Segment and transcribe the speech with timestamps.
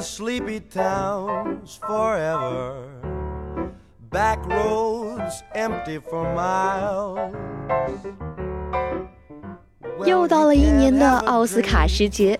[0.00, 2.88] Sleepy towns forever.
[4.10, 7.18] Back roads empty for miles.
[10.04, 12.38] 又到了一年的奥斯卡时节，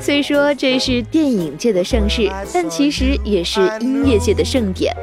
[0.00, 4.96] 虽说这是电影界的盛事，但其实也是音乐界的盛典。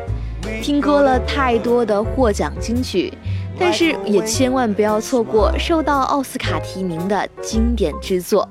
[0.61, 3.13] 听过了太多的获奖金曲，
[3.59, 8.47] 但是也千万不要错过受到奥斯卡提名的经典之作。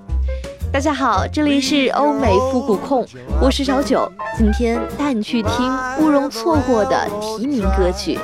[0.71, 3.07] 大家好，这里是欧美复古控，
[3.41, 8.19] 我是小九，今天带你去听不容错过的提名歌曲。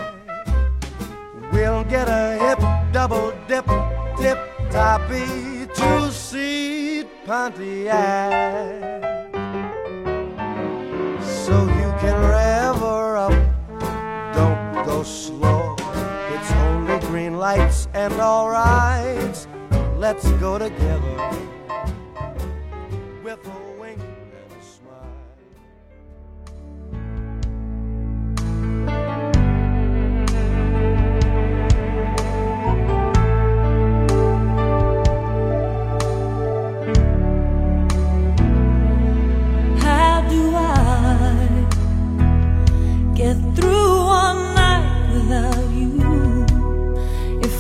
[17.45, 19.47] lights and all rights.
[19.99, 21.54] Let's go together.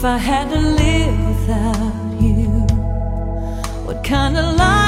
[0.04, 2.50] If I had to live without you?
[3.86, 4.83] What kind of life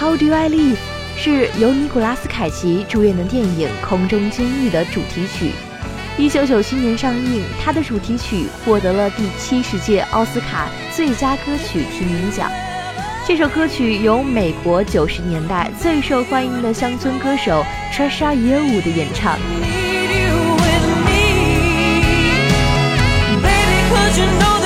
[0.00, 0.76] How Do I Live》
[1.16, 5.52] 是由尼古拉斯凯奇主演的电影《空中监狱》的主题曲。
[6.16, 12.50] 一九九七年上映，它的主题曲获得了第七十届奥斯卡最佳歌曲提名奖。
[13.26, 19.38] 这首歌曲由美国九十年代最受欢迎的乡村歌手 t r e s h a 野舞的演唱。
[23.42, 24.61] Baby, could you know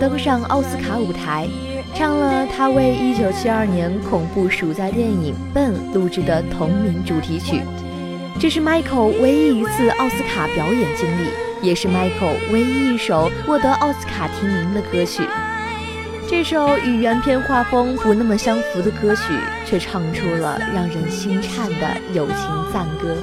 [0.00, 1.48] 登上奥斯卡舞台，
[1.94, 7.62] 唱了他为一九七二年恐怖暑假电影《笨》录制的同名主题曲。
[8.40, 11.28] 这是 Michael 唯一一次奥斯卡表演经历，
[11.62, 15.22] 也是 Michael 唯一一首获得奥斯卡提名的歌曲。
[16.26, 19.22] 这首与原片画风不那么相符的歌曲，
[19.64, 22.36] 却唱出了让人心颤的友情
[22.72, 23.16] 赞歌。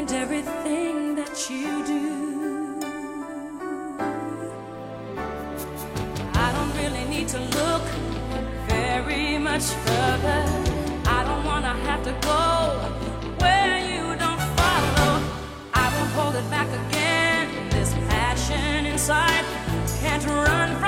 [0.00, 2.80] and everything that you do.
[6.32, 7.82] I don't really need to look
[8.66, 10.42] very much further.
[11.04, 12.42] I don't want to have to go
[13.44, 15.12] where you don't follow.
[15.74, 17.68] I won't hold it back again.
[17.68, 19.44] This passion inside
[20.00, 20.79] can't run.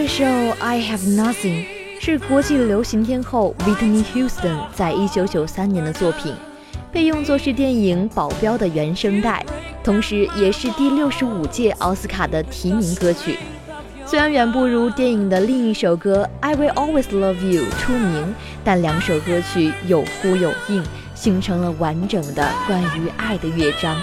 [0.00, 0.24] 这首
[0.60, 1.64] 《I Have Nothing》
[1.98, 6.32] 是国际流行天后 Whitney Houston 在一九九三年的作品，
[6.92, 9.44] 被用作是电影《保镖》的原声带，
[9.82, 13.40] 同时也是第六十五届奥斯卡的提名歌曲。
[14.06, 20.80] 虽然远不如电影的另一首歌《I Will Always Love You》出名，但两首歌曲有呼有应，
[21.16, 23.96] 形成了完整的关于爱的乐章。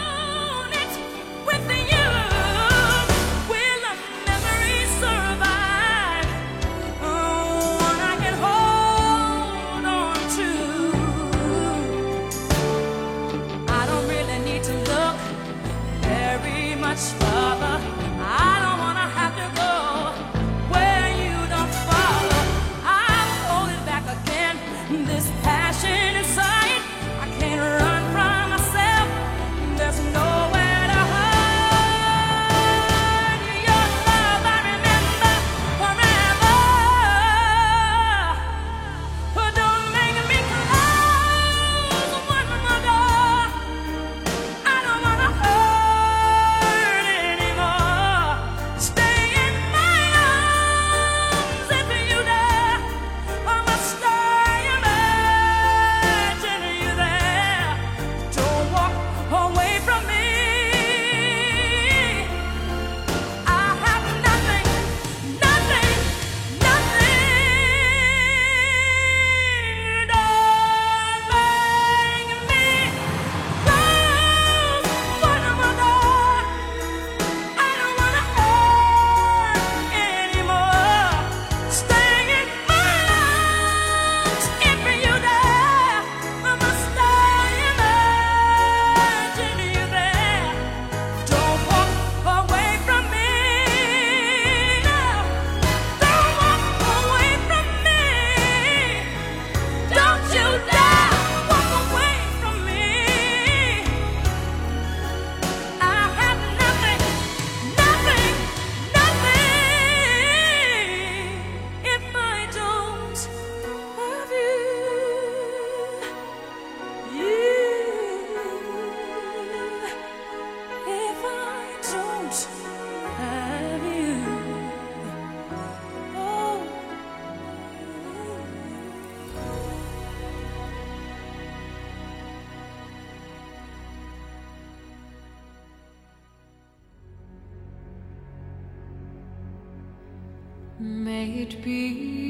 [140.78, 142.26] Made Be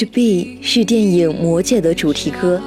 [0.00, 2.58] To be 是电影《魔戒》的主题歌，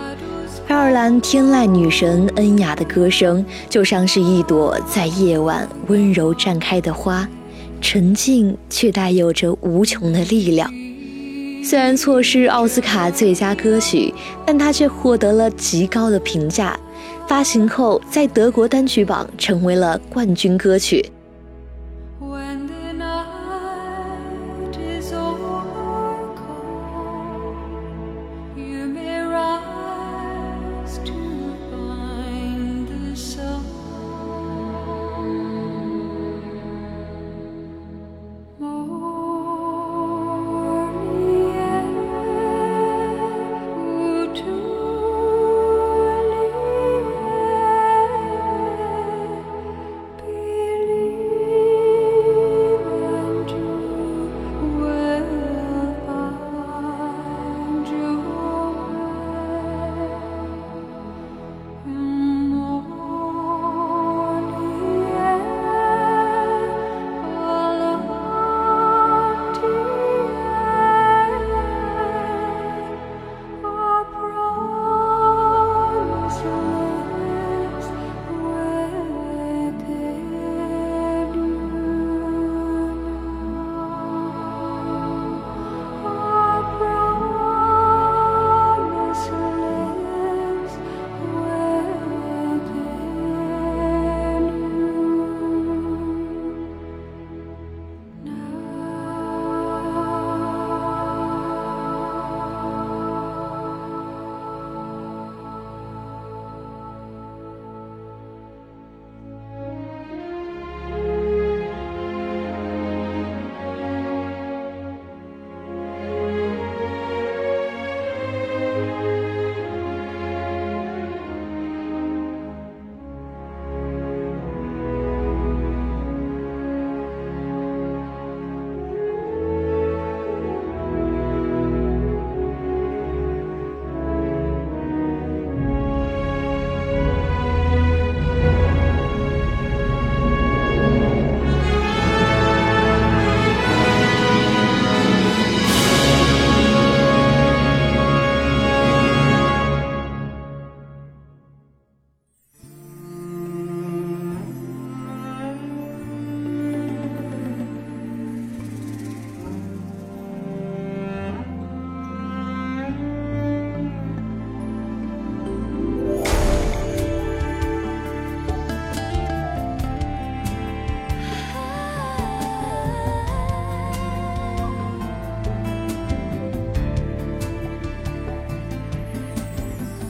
[0.68, 7.28] 爱尔兰天籁女神恩雅的歌声就像是一朵在夜晚温柔绽开的花，
[7.82, 10.72] 沉静却带有着无穷的力量。
[11.64, 14.14] 虽然错失奥斯卡最佳歌曲，
[14.46, 16.80] 但它却获得了极高的评价。
[17.28, 21.04] 发行后，在德国单曲榜成为了冠军歌曲。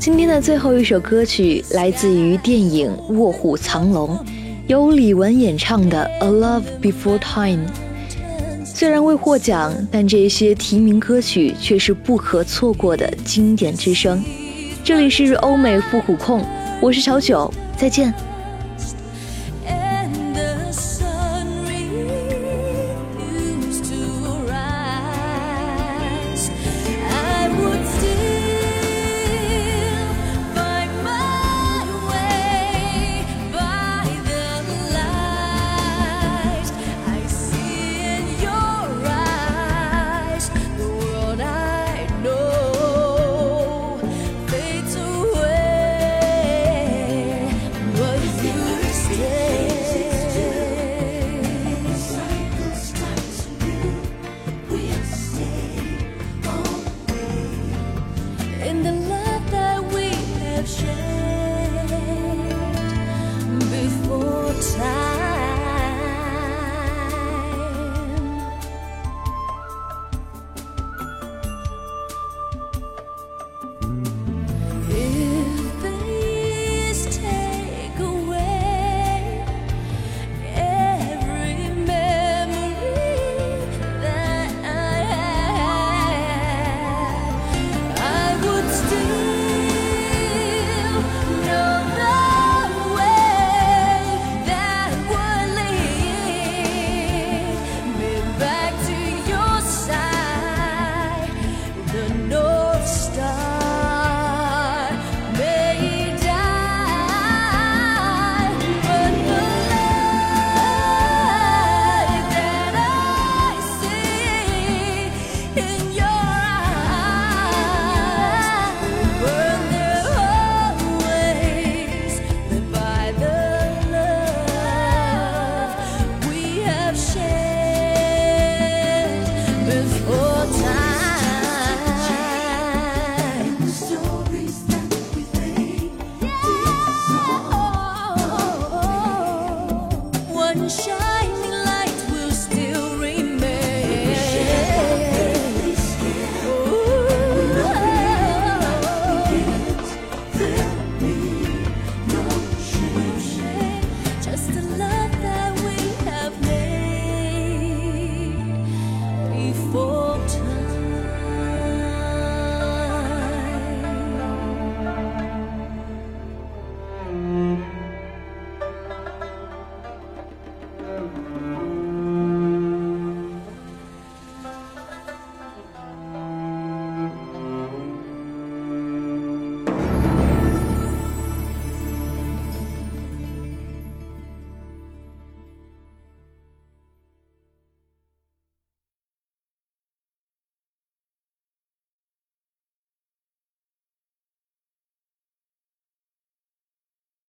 [0.03, 4.09] 今天的最后一首歌曲来自于电影《卧虎藏龙》，
[4.67, 7.65] 由李玟演唱的《A Love Before Time》。
[8.65, 14.21] 虽然未获奖，但这些提名歌曲却是不可错过的经典之声。
[14.83, 16.43] 这里是欧美复古控，
[16.81, 18.13] 我是小九，再见。